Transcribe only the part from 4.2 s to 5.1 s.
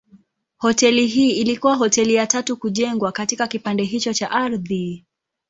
ardhi.